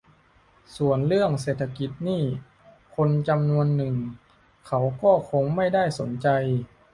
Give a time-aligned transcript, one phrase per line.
[0.77, 2.23] ส่วนเรื่องเศรษฐกิจนี่
[2.95, 3.95] คนจำนวนหนึ่ง
[4.67, 6.27] เขาก็คงไม่ได้สนใจ